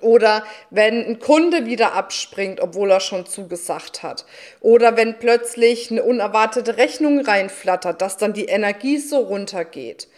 oder 0.00 0.44
wenn 0.70 1.04
ein 1.04 1.18
Kunde 1.18 1.66
wieder 1.66 1.94
abspringt, 1.94 2.60
obwohl 2.60 2.90
er 2.90 3.00
schon 3.00 3.26
zugesagt 3.26 4.02
hat. 4.02 4.24
Oder 4.60 4.96
wenn 4.96 5.18
plötzlich 5.18 5.90
eine 5.90 6.02
unerwartete 6.02 6.76
Rechnung 6.76 7.20
reinflattert, 7.20 8.00
dass 8.00 8.16
dann 8.16 8.32
die 8.32 8.46
Energie 8.46 8.98
so 8.98 9.18
runtergeht. 9.18 10.08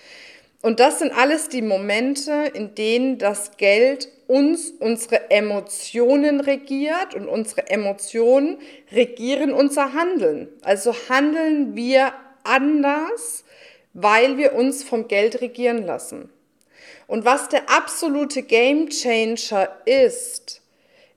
Und 0.63 0.81
das 0.81 0.99
sind 0.99 1.13
alles 1.13 1.49
die 1.49 1.63
Momente, 1.63 2.51
in 2.55 2.75
denen 2.75 3.19
das 3.19 3.57
Geld 3.57 4.09
uns 4.27 4.73
unsere 4.81 5.31
Emotionen 5.31 6.41
regiert 6.41 7.15
und 7.15 7.29
unsere 7.29 7.71
Emotionen 7.71 8.59
regieren 8.91 9.53
unser 9.53 9.93
Handeln. 9.93 10.49
Also 10.63 10.95
handeln 11.09 11.77
wir 11.77 12.13
anders, 12.43 13.45
weil 13.93 14.37
wir 14.39 14.55
uns 14.55 14.83
vom 14.83 15.09
Geld 15.09 15.41
regieren 15.41 15.85
lassen. 15.87 16.31
Und 17.07 17.25
was 17.25 17.49
der 17.49 17.69
absolute 17.71 18.43
Game 18.43 18.89
Changer 18.89 19.69
ist, 19.85 20.63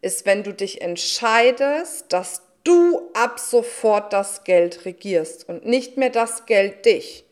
ist, 0.01 0.25
wenn 0.25 0.43
du 0.43 0.53
dich 0.53 0.81
entscheidest, 0.81 2.05
dass 2.09 2.43
du 2.63 3.09
ab 3.13 3.39
sofort 3.39 4.13
das 4.13 4.43
Geld 4.43 4.85
regierst 4.85 5.47
und 5.49 5.65
nicht 5.65 5.97
mehr 5.97 6.09
das 6.09 6.45
Geld 6.45 6.85
dich. 6.85 7.25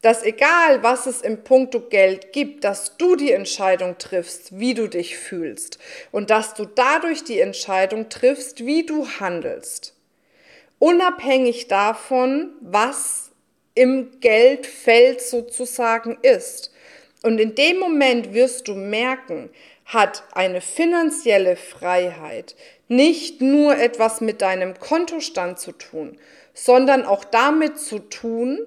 Dass 0.00 0.24
egal, 0.24 0.82
was 0.82 1.06
es 1.06 1.20
im 1.20 1.44
Punkto 1.44 1.80
Geld 1.80 2.32
gibt, 2.32 2.64
dass 2.64 2.96
du 2.96 3.14
die 3.14 3.30
Entscheidung 3.30 3.98
triffst, 3.98 4.58
wie 4.58 4.74
du 4.74 4.88
dich 4.88 5.16
fühlst 5.16 5.78
und 6.10 6.30
dass 6.30 6.54
du 6.54 6.64
dadurch 6.64 7.22
die 7.24 7.40
Entscheidung 7.40 8.08
triffst, 8.08 8.66
wie 8.66 8.84
du 8.84 9.06
handelst. 9.20 9.94
Unabhängig 10.80 11.68
davon, 11.68 12.50
was 12.60 13.30
im 13.74 14.20
Geldfeld 14.20 15.20
sozusagen 15.20 16.18
ist. 16.22 16.71
Und 17.22 17.38
in 17.38 17.54
dem 17.54 17.78
Moment 17.78 18.34
wirst 18.34 18.68
du 18.68 18.74
merken, 18.74 19.50
hat 19.84 20.24
eine 20.32 20.60
finanzielle 20.60 21.56
Freiheit 21.56 22.54
nicht 22.88 23.40
nur 23.40 23.76
etwas 23.76 24.20
mit 24.20 24.42
deinem 24.42 24.78
Kontostand 24.78 25.58
zu 25.58 25.72
tun, 25.72 26.18
sondern 26.54 27.04
auch 27.04 27.24
damit 27.24 27.78
zu 27.78 27.98
tun, 27.98 28.58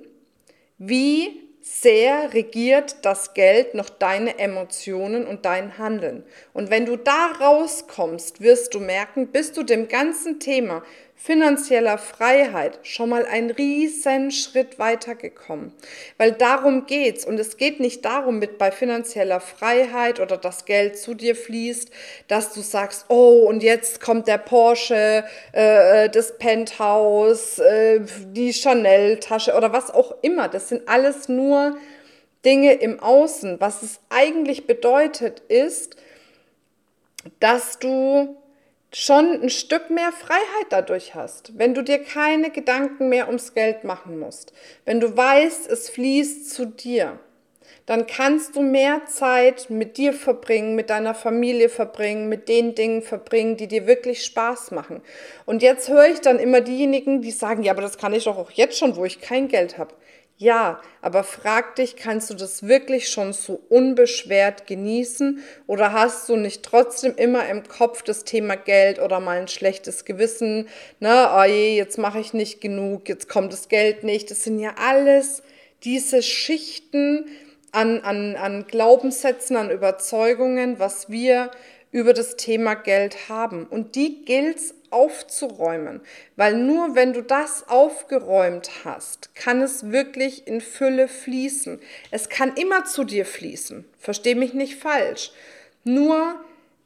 wie 0.78 1.42
sehr 1.62 2.34
regiert 2.34 2.98
das 3.04 3.34
Geld 3.34 3.74
noch 3.74 3.90
deine 3.90 4.38
Emotionen 4.38 5.26
und 5.26 5.46
dein 5.46 5.80
Handeln. 5.80 6.24
Und 6.54 6.70
wenn 6.70 6.86
du 6.86 6.96
da 6.96 7.32
rauskommst, 7.40 8.40
wirst 8.40 8.76
du 8.76 8.80
merken, 8.80 9.28
bist 9.28 9.58
du 9.58 9.64
dem 9.64 9.88
ganzen 9.88 10.40
Thema 10.40 10.84
finanzieller 11.16 11.98
Freiheit 11.98 12.80
schon 12.84 13.10
mal 13.10 13.26
einen 13.26 13.50
riesen 13.50 14.32
Schritt 14.32 14.78
weitergekommen. 14.78 15.74
Weil 16.18 16.34
darum 16.34 16.86
geht's. 16.86 17.26
Und 17.26 17.40
es 17.40 17.58
geht 17.58 17.80
nicht 17.80 18.06
darum, 18.06 18.38
mit 18.38 18.58
bei 18.58 18.72
finanzieller 18.72 19.40
Freiheit 19.40 20.20
oder 20.20 20.38
das 20.38 20.66
Geld 20.66 21.00
zu 21.00 21.14
dir 21.14 21.36
fließt, 21.36 21.90
dass 22.28 22.54
du 22.54 22.62
sagst, 22.62 23.06
oh, 23.08 23.48
und 23.48 23.64
jetzt 23.64 24.02
kommt 24.02 24.28
der 24.28 24.38
Porsche, 24.38 25.24
äh, 25.54 26.10
das 26.10 26.38
Penthouse, 26.38 27.60
äh, 27.60 28.02
die 28.28 28.54
Chanel-Tasche 28.54 29.56
oder 29.56 29.74
was 29.74 29.92
auch 29.92 30.16
immer. 30.22 30.48
Das 30.48 30.70
sind 30.70 30.88
alles 30.88 31.28
nur 31.30 31.78
Dinge 32.44 32.74
im 32.74 33.00
Außen. 33.00 33.60
Was 33.60 33.82
es 33.82 34.00
eigentlich 34.10 34.68
bedeutet, 34.68 35.40
ist, 35.48 35.96
dass 37.40 37.80
du 37.80 38.38
schon 38.98 39.42
ein 39.42 39.50
Stück 39.50 39.90
mehr 39.90 40.14
Freiheit 40.14 40.68
dadurch 40.70 41.16
hast, 41.16 41.60
wenn 41.60 41.74
du 41.74 41.82
dir 41.82 42.02
keine 42.02 42.50
Gedanken 42.50 43.10
mehr 43.10 43.28
ums 43.28 43.54
Geld 43.54 43.84
machen 43.84 44.18
musst, 44.18 44.54
wenn 44.86 45.02
du 45.02 45.18
weißt, 45.18 45.70
es 45.70 45.90
fließt 45.90 46.50
zu 46.50 46.66
dir, 46.66 47.20
dann 47.86 48.08
kannst 48.08 48.56
du 48.56 48.62
mehr 48.62 49.02
Zeit 49.06 49.70
mit 49.70 49.98
dir 49.98 50.14
verbringen, 50.14 50.76
mit 50.76 50.90
deiner 50.90 51.14
Familie 51.14 51.68
verbringen, 51.68 52.30
mit 52.30 52.48
den 52.48 52.74
Dingen 52.74 53.02
verbringen, 53.02 53.58
die 53.58 53.68
dir 53.68 53.86
wirklich 53.86 54.24
Spaß 54.24 54.72
machen. 54.72 55.02
Und 55.46 55.62
jetzt 55.62 55.90
höre 55.90 56.08
ich 56.08 56.22
dann 56.22 56.40
immer 56.40 56.62
diejenigen, 56.62 57.22
die 57.22 57.32
sagen, 57.32 57.64
ja, 57.64 57.74
aber 57.74 57.82
das 57.82 57.98
kann 57.98 58.14
ich 58.14 58.24
doch 58.24 58.38
auch 58.38 58.52
jetzt 58.52 58.78
schon, 58.78 58.96
wo 58.96 59.04
ich 59.04 59.20
kein 59.20 59.50
Geld 59.50 59.78
habe. 59.78 59.94
Ja, 60.38 60.82
aber 61.02 61.24
frag 61.24 61.78
dich, 61.78 61.96
kannst 61.96 62.30
du 62.30 62.34
das 62.34 62.68
wirklich 62.68 63.08
schon 63.08 63.32
so 63.32 63.62
unbeschwert 63.70 64.68
genießen 64.68 65.40
oder 65.66 65.94
hast 65.94 66.28
du 66.28 66.36
nicht 66.36 66.62
trotzdem 66.64 67.16
immer 67.16 67.48
im 67.48 67.64
Kopf 67.64 68.02
das 68.02 68.26
Thema 68.26 68.58
Geld 68.58 69.00
oder 69.00 69.22
mal 69.22 69.38
ein 69.38 69.48
schlechtes 69.48 70.04
Gewissen, 70.04 70.68
ne, 71.00 71.30
oh 71.34 71.44
je, 71.44 71.78
jetzt 71.78 71.98
mache 71.98 72.20
ich 72.20 72.34
nicht 72.34 72.60
genug, 72.60 73.08
jetzt 73.08 73.30
kommt 73.30 73.54
das 73.54 73.70
Geld 73.70 74.04
nicht. 74.04 74.30
Das 74.30 74.44
sind 74.44 74.60
ja 74.60 74.76
alles 74.78 75.42
diese 75.86 76.22
Schichten 76.22 77.28
an, 77.72 78.02
an, 78.02 78.36
an 78.36 78.68
Glaubenssätzen, 78.68 79.56
an 79.56 79.72
Überzeugungen, 79.72 80.80
was 80.80 81.10
wir 81.10 81.50
über 81.92 82.12
das 82.12 82.36
Thema 82.36 82.74
Geld 82.74 83.30
haben. 83.30 83.66
Und 83.66 83.96
die 83.96 84.26
gilt 84.26 84.58
es 84.58 84.75
aufzuräumen, 84.92 86.02
weil 86.36 86.56
nur 86.56 86.96
wenn 86.96 87.14
du 87.14 87.22
das 87.22 87.68
aufgeräumt 87.68 88.70
hast, 88.84 89.34
kann 89.36 89.62
es 89.62 89.92
wirklich 89.92 90.48
in 90.48 90.62
Fülle 90.62 91.08
fließen. 91.08 91.80
Es 92.12 92.30
kann 92.30 92.54
immer 92.56 92.86
zu 92.86 93.04
dir 93.04 93.26
fließen, 93.26 93.86
versteh 94.00 94.36
mich 94.36 94.54
nicht 94.54 94.76
falsch. 94.76 95.32
Nur, 95.84 96.36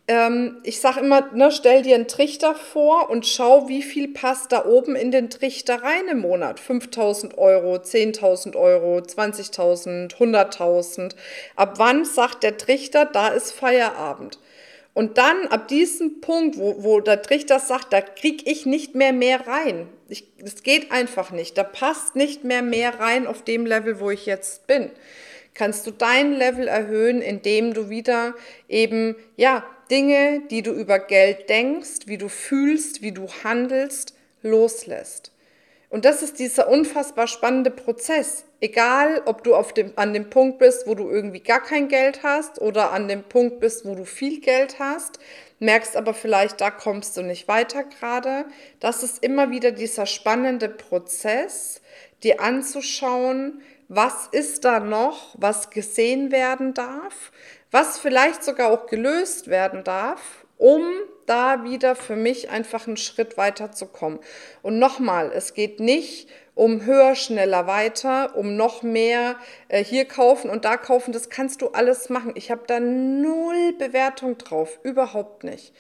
ähm, 0.08 0.58
ich 0.64 0.80
sage 0.82 1.00
immer, 1.00 1.30
ne, 1.34 1.52
stell 1.52 1.84
dir 1.84 1.96
einen 1.96 2.08
Trichter 2.08 2.56
vor 2.56 3.10
und 3.10 3.26
schau, 3.26 3.70
wie 3.70 3.82
viel 3.82 4.08
passt 4.08 4.52
da 4.52 4.66
oben 4.66 4.96
in 4.96 5.12
den 5.12 5.30
Trichter 5.30 5.84
rein 5.84 6.08
im 6.10 6.20
Monat. 6.20 6.60
5000 6.60 7.38
Euro, 7.38 7.76
10.000 7.76 8.56
Euro, 8.56 8.98
20.000, 8.98 10.16
100.000. 10.16 11.16
Ab 11.56 11.74
wann 11.78 12.06
sagt 12.06 12.44
der 12.44 12.58
Trichter, 12.58 13.06
da 13.06 13.30
ist 13.30 13.52
Feierabend? 13.52 14.40
Und 15.00 15.18
dann 15.18 15.48
ab 15.48 15.70
diesem 15.70 16.20
Punkt, 16.20 16.58
wo, 16.58 16.84
wo 16.84 17.00
der 17.00 17.22
Trichter 17.22 17.60
sagt, 17.60 17.94
da 17.94 18.02
kriege 18.02 18.44
ich 18.52 18.66
nicht 18.66 18.96
mehr 18.96 19.14
mehr 19.14 19.48
rein. 19.48 19.88
Es 20.10 20.62
geht 20.62 20.92
einfach 20.92 21.32
nicht. 21.32 21.58
Da 21.58 21.64
passt 21.64 22.18
nicht 22.18 22.44
mehr 22.44 22.62
mehr 22.62 23.00
rein 23.00 23.26
auf 23.26 23.42
dem 23.42 23.66
Level, 23.66 24.02
wo 24.02 24.12
ich 24.12 24.26
jetzt 24.26 24.68
bin. 24.68 24.92
Kannst 25.54 25.88
du 25.88 25.92
dein 25.92 26.34
Level 26.34 26.68
erhöhen, 26.68 27.22
indem 27.22 27.74
du 27.74 27.90
wieder 27.90 28.36
eben, 28.68 29.16
ja, 29.38 29.64
Dinge, 29.90 30.42
die 30.52 30.64
du 30.64 30.74
über 30.74 31.00
Geld 31.00 31.50
denkst, 31.50 32.08
wie 32.08 32.18
du 32.18 32.28
fühlst, 32.28 33.02
wie 33.02 33.14
du 33.14 33.30
handelst, 33.46 34.14
loslässt. 34.42 35.32
Und 35.90 36.04
das 36.04 36.24
ist 36.24 36.40
dieser 36.40 36.68
unfassbar 36.68 37.28
spannende 37.28 37.72
Prozess. 37.72 38.44
Egal, 38.62 39.22
ob 39.26 39.44
du 39.44 39.56
auf 39.56 39.74
dem, 39.74 39.94
an 39.96 40.14
dem 40.14 40.30
Punkt 40.30 40.60
bist, 40.60 40.86
wo 40.86 40.94
du 40.94 41.10
irgendwie 41.10 41.40
gar 41.40 41.64
kein 41.64 41.88
Geld 41.88 42.24
hast 42.24 42.60
oder 42.60 42.92
an 42.92 43.08
dem 43.08 43.24
Punkt 43.24 43.62
bist, 43.62 43.86
wo 43.86 43.96
du 43.96 44.04
viel 44.04 44.42
Geld 44.42 44.80
hast, 44.80 45.20
merkst 45.60 45.96
aber 45.96 46.14
vielleicht, 46.14 46.60
da 46.60 46.70
kommst 46.70 47.16
du 47.16 47.22
nicht 47.22 47.48
weiter 47.48 47.84
gerade. 47.84 48.46
Das 48.80 49.04
ist 49.04 49.24
immer 49.24 49.50
wieder 49.50 49.72
dieser 49.72 50.06
spannende 50.06 50.68
Prozess, 50.68 51.82
dir 52.22 52.42
anzuschauen, 52.42 53.62
was 53.88 54.28
ist 54.32 54.66
da 54.66 54.80
noch, 54.80 55.36
was 55.38 55.70
gesehen 55.70 56.32
werden 56.32 56.74
darf, 56.74 57.32
was 57.72 57.98
vielleicht 57.98 58.44
sogar 58.44 58.72
auch 58.72 58.88
gelöst 58.88 59.48
werden 59.48 59.84
darf, 59.84 60.46
um 60.58 60.84
da 61.30 61.64
wieder 61.64 61.96
für 61.96 62.16
mich 62.16 62.50
einfach 62.50 62.88
einen 62.88 62.98
Schritt 62.98 63.38
weiter 63.38 63.72
zu 63.72 63.86
kommen. 63.86 64.20
Und 64.62 64.80
nochmal, 64.80 65.32
es 65.34 65.54
geht 65.54 65.80
nicht 65.80 66.30
um 66.56 66.86
höher, 66.86 67.16
schneller, 67.16 67.68
weiter, 67.68 68.36
um 68.36 68.58
noch 68.58 68.84
mehr 68.84 69.38
äh, 69.70 69.82
hier 69.82 70.04
kaufen 70.06 70.50
und 70.50 70.66
da 70.66 70.76
kaufen. 70.76 71.14
Das 71.14 71.30
kannst 71.30 71.62
du 71.62 71.70
alles 71.70 72.10
machen. 72.10 72.34
Ich 72.36 72.52
habe 72.52 72.64
da 72.68 72.80
null 72.82 73.74
Bewertung 73.78 74.38
drauf, 74.38 74.80
überhaupt 74.84 75.46
nicht. 75.46 75.74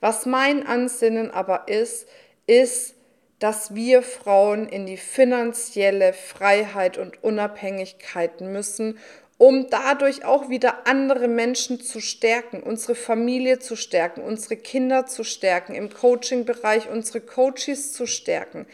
Was 0.00 0.24
mein 0.24 0.66
Ansinnen 0.66 1.30
aber 1.30 1.68
ist, 1.68 2.08
ist, 2.46 2.94
dass 3.42 3.74
wir 3.74 4.02
Frauen 4.02 4.68
in 4.68 4.86
die 4.86 4.96
finanzielle 4.96 6.12
Freiheit 6.12 6.96
und 6.96 7.24
Unabhängigkeit 7.24 8.40
müssen 8.40 8.98
um 9.38 9.68
dadurch 9.70 10.24
auch 10.24 10.48
wieder 10.48 10.86
andere 10.86 11.26
Menschen 11.26 11.80
zu 11.80 12.00
stärken, 12.00 12.62
unsere 12.62 12.94
Familie 12.94 13.58
zu 13.58 13.76
stärken, 13.76 14.22
unsere 14.22 14.56
Kinder 14.56 15.06
zu 15.06 15.24
stärken, 15.24 15.74
im 15.74 15.92
Coaching-Bereich 15.92 16.88
unsere 16.88 17.20
Coaches 17.20 17.92
zu 17.92 18.06
stärken. 18.06 18.66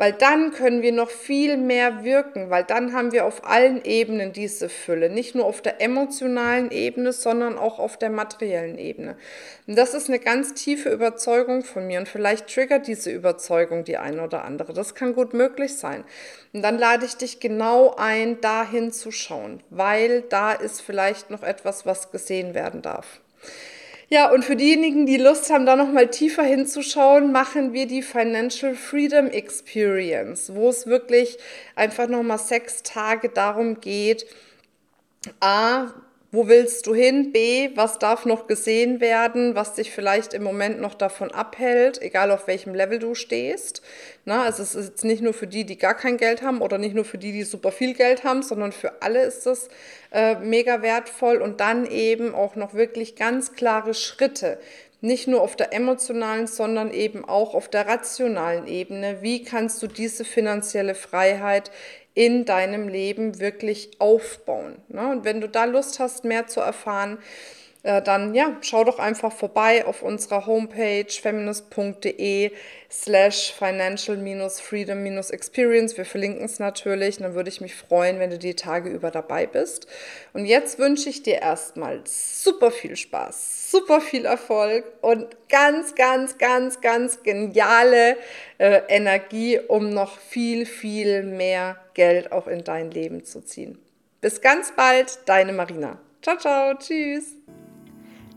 Weil 0.00 0.14
dann 0.14 0.52
können 0.52 0.80
wir 0.80 0.92
noch 0.92 1.10
viel 1.10 1.58
mehr 1.58 2.04
wirken, 2.04 2.48
weil 2.48 2.64
dann 2.64 2.94
haben 2.94 3.12
wir 3.12 3.26
auf 3.26 3.46
allen 3.46 3.84
Ebenen 3.84 4.32
diese 4.32 4.70
Fülle, 4.70 5.10
nicht 5.10 5.34
nur 5.34 5.44
auf 5.44 5.60
der 5.60 5.82
emotionalen 5.82 6.70
Ebene, 6.70 7.12
sondern 7.12 7.58
auch 7.58 7.78
auf 7.78 7.98
der 7.98 8.08
materiellen 8.08 8.78
Ebene. 8.78 9.18
Und 9.66 9.76
das 9.76 9.92
ist 9.92 10.08
eine 10.08 10.18
ganz 10.18 10.54
tiefe 10.54 10.88
Überzeugung 10.88 11.62
von 11.64 11.86
mir 11.86 11.98
und 11.98 12.08
vielleicht 12.08 12.46
triggert 12.46 12.86
diese 12.86 13.10
Überzeugung 13.10 13.84
die 13.84 13.98
eine 13.98 14.22
oder 14.22 14.42
andere. 14.46 14.72
Das 14.72 14.94
kann 14.94 15.14
gut 15.14 15.34
möglich 15.34 15.76
sein. 15.76 16.02
Und 16.54 16.62
dann 16.62 16.78
lade 16.78 17.04
ich 17.04 17.18
dich 17.18 17.38
genau 17.38 17.94
ein, 17.98 18.40
dahin 18.40 18.92
zu 18.92 19.10
schauen, 19.10 19.62
weil 19.68 20.22
da 20.22 20.52
ist 20.52 20.80
vielleicht 20.80 21.28
noch 21.28 21.42
etwas, 21.42 21.84
was 21.84 22.10
gesehen 22.10 22.54
werden 22.54 22.80
darf. 22.80 23.20
Ja, 24.12 24.32
und 24.32 24.44
für 24.44 24.56
diejenigen, 24.56 25.06
die 25.06 25.18
Lust 25.18 25.50
haben, 25.50 25.66
da 25.66 25.76
nochmal 25.76 26.08
tiefer 26.10 26.42
hinzuschauen, 26.42 27.30
machen 27.30 27.72
wir 27.72 27.86
die 27.86 28.02
Financial 28.02 28.74
Freedom 28.74 29.28
Experience, 29.28 30.52
wo 30.52 30.68
es 30.68 30.88
wirklich 30.88 31.38
einfach 31.76 32.08
nochmal 32.08 32.38
sechs 32.38 32.82
Tage 32.82 33.28
darum 33.28 33.80
geht, 33.80 34.26
A, 35.38 35.92
wo 36.32 36.46
willst 36.46 36.86
du 36.86 36.94
hin? 36.94 37.32
B, 37.32 37.70
was 37.74 37.98
darf 37.98 38.24
noch 38.24 38.46
gesehen 38.46 39.00
werden, 39.00 39.56
was 39.56 39.74
dich 39.74 39.90
vielleicht 39.90 40.32
im 40.32 40.44
Moment 40.44 40.80
noch 40.80 40.94
davon 40.94 41.32
abhält, 41.32 42.00
egal 42.00 42.30
auf 42.30 42.46
welchem 42.46 42.72
Level 42.72 43.00
du 43.00 43.16
stehst. 43.16 43.82
Na, 44.24 44.44
also 44.44 44.62
es 44.62 44.76
ist 44.76 44.88
jetzt 44.90 45.04
nicht 45.04 45.22
nur 45.22 45.34
für 45.34 45.48
die, 45.48 45.64
die 45.64 45.76
gar 45.76 45.94
kein 45.94 46.18
Geld 46.18 46.42
haben 46.42 46.60
oder 46.60 46.78
nicht 46.78 46.94
nur 46.94 47.04
für 47.04 47.18
die, 47.18 47.32
die 47.32 47.42
super 47.42 47.72
viel 47.72 47.94
Geld 47.94 48.22
haben, 48.22 48.42
sondern 48.42 48.70
für 48.70 49.02
alle 49.02 49.22
ist 49.22 49.44
das 49.46 49.68
äh, 50.12 50.36
mega 50.36 50.82
wertvoll 50.82 51.38
und 51.38 51.60
dann 51.60 51.84
eben 51.84 52.32
auch 52.34 52.54
noch 52.54 52.74
wirklich 52.74 53.16
ganz 53.16 53.54
klare 53.54 53.94
Schritte, 53.94 54.58
nicht 55.02 55.26
nur 55.26 55.40
auf 55.40 55.56
der 55.56 55.72
emotionalen, 55.72 56.46
sondern 56.46 56.92
eben 56.92 57.24
auch 57.24 57.54
auf 57.54 57.68
der 57.68 57.88
rationalen 57.88 58.66
Ebene. 58.66 59.22
Wie 59.22 59.42
kannst 59.42 59.82
du 59.82 59.86
diese 59.86 60.24
finanzielle 60.24 60.94
Freiheit 60.94 61.70
in 62.14 62.44
deinem 62.44 62.88
Leben 62.88 63.40
wirklich 63.40 64.00
aufbauen. 64.00 64.76
Ne? 64.88 65.10
Und 65.10 65.24
wenn 65.24 65.40
du 65.40 65.48
da 65.48 65.64
Lust 65.64 66.00
hast, 66.00 66.24
mehr 66.24 66.46
zu 66.46 66.60
erfahren, 66.60 67.18
äh, 67.82 68.02
dann 68.02 68.34
ja, 68.34 68.58
schau 68.60 68.84
doch 68.84 68.98
einfach 68.98 69.32
vorbei 69.32 69.86
auf 69.86 70.02
unserer 70.02 70.44
Homepage 70.46 71.06
feminist.de 71.08 72.52
slash 72.90 73.54
financial-freedom-experience. 73.54 75.96
Wir 75.96 76.04
verlinken 76.04 76.44
es 76.44 76.58
natürlich. 76.58 77.16
Dann 77.18 77.34
würde 77.34 77.48
ich 77.48 77.62
mich 77.62 77.74
freuen, 77.74 78.18
wenn 78.18 78.28
du 78.30 78.38
die 78.38 78.54
Tage 78.54 78.90
über 78.90 79.10
dabei 79.10 79.46
bist. 79.46 79.86
Und 80.34 80.44
jetzt 80.44 80.78
wünsche 80.78 81.08
ich 81.08 81.22
dir 81.22 81.40
erstmal 81.40 82.02
super 82.04 82.70
viel 82.70 82.96
Spaß, 82.96 83.70
super 83.70 84.02
viel 84.02 84.26
Erfolg 84.26 84.84
und 85.00 85.28
ganz, 85.48 85.94
ganz, 85.94 86.36
ganz, 86.36 86.82
ganz 86.82 87.22
geniale 87.22 88.18
äh, 88.58 88.82
Energie, 88.88 89.58
um 89.58 89.88
noch 89.88 90.18
viel, 90.18 90.66
viel 90.66 91.22
mehr 91.22 91.78
Geld 91.94 92.30
auch 92.32 92.46
in 92.46 92.62
dein 92.62 92.90
Leben 92.90 93.24
zu 93.24 93.40
ziehen. 93.40 93.78
Bis 94.20 94.42
ganz 94.42 94.74
bald, 94.76 95.20
deine 95.24 95.54
Marina. 95.54 95.98
Ciao, 96.20 96.36
ciao, 96.36 96.74
tschüss. 96.74 97.36